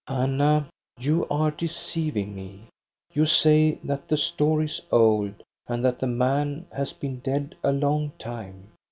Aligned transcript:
''Anna, 0.07 0.67
you 0.99 1.27
are 1.29 1.51
deceiving 1.51 2.33
me. 2.33 2.67
You 3.13 3.27
say 3.27 3.75
that 3.83 4.07
the 4.07 4.17
story 4.17 4.65
is 4.65 4.81
old, 4.91 5.43
and 5.67 5.85
that 5.85 5.99
the 5.99 6.07
man 6.07 6.65
has 6.71 6.91
been 6.91 7.19
dead 7.19 7.53
a 7.63 7.71
long 7.71 8.11
time. 8.17 8.69